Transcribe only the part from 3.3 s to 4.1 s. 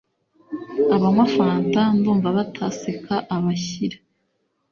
abashyira